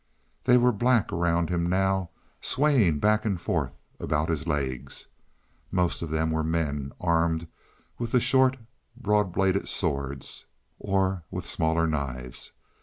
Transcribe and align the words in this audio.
They 0.45 0.57
were 0.57 0.71
black 0.71 1.13
around 1.13 1.51
him 1.51 1.69
now, 1.69 2.09
swaying 2.41 2.97
back 2.97 3.23
and 3.23 3.39
forth 3.39 3.77
about 3.99 4.29
his 4.29 4.47
legs. 4.47 5.05
Most 5.69 6.01
of 6.01 6.09
them 6.09 6.31
were 6.31 6.41
men, 6.43 6.91
armed 6.99 7.45
with 7.99 8.09
the 8.11 8.19
short, 8.19 8.57
broad 8.97 9.31
bladed 9.31 9.69
swords, 9.69 10.47
or 10.79 11.21
with 11.29 11.47
smaller 11.47 11.85
knives. 11.85 12.53